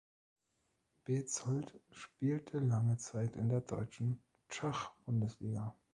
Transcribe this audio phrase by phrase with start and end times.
[1.03, 5.75] Bezold spielte lange Zeit in der deutschen Schachbundesliga.